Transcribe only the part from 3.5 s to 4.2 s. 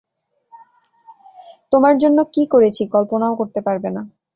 পারবে না।